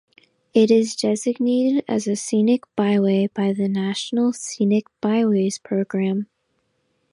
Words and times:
It 0.55 0.71
is 0.71 0.95
designated 0.95 1.85
as 1.87 2.07
a 2.07 2.15
scenic 2.15 2.63
byway 2.75 3.27
by 3.35 3.53
the 3.53 3.67
National 3.67 4.33
Scenic 4.33 4.85
Byways 4.99 5.59
Program. 5.59 6.25